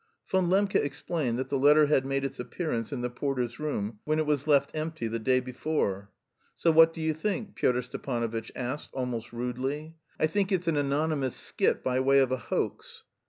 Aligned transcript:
Von 0.27 0.47
Lembke 0.49 0.77
explained 0.77 1.37
that 1.37 1.49
the 1.49 1.59
letter 1.59 1.85
had 1.85 2.07
made 2.07 2.25
its 2.25 2.39
appearance 2.39 2.91
in 2.91 3.01
the 3.01 3.09
porter's 3.11 3.59
room 3.59 3.99
when 4.03 4.17
it 4.17 4.25
was 4.25 4.47
left 4.47 4.71
empty 4.73 5.07
the 5.07 5.19
day 5.19 5.39
before. 5.39 6.09
"So 6.55 6.71
what 6.71 6.91
do 6.91 6.99
you 7.01 7.13
think?" 7.13 7.53
Pyotr 7.53 7.83
Stepanovitch 7.83 8.51
asked 8.55 8.89
almost 8.95 9.31
rudely. 9.31 9.97
"I 10.19 10.25
think 10.25 10.51
it's 10.51 10.67
an 10.67 10.77
anonymous 10.77 11.35
skit 11.35 11.83
by 11.83 11.99
way 11.99 12.17
of 12.17 12.31
a 12.31 12.37
hoax." 12.37 13.03